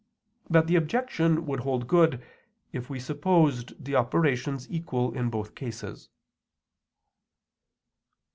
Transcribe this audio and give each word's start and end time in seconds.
But 0.49 0.65
the 0.65 0.77
objection 0.77 1.45
would 1.45 1.59
hold 1.59 1.87
good, 1.87 2.23
if 2.73 2.89
we 2.89 2.99
supposed 2.99 3.85
the 3.85 3.93
operations 3.95 4.65
equal 4.67 5.13
in 5.15 5.29
both 5.29 5.53
cases. 5.53 6.09